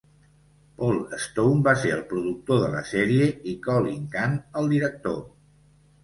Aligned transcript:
Paul 0.77 0.95
Stone 1.25 1.65
va 1.67 1.73
ser 1.81 1.91
el 1.95 1.99
productor 2.13 2.59
de 2.63 2.69
la 2.75 2.81
sèrie 2.91 3.27
i 3.51 3.53
Colin 3.67 4.07
Cant, 4.15 4.33
el 4.63 4.71
director. 4.73 5.21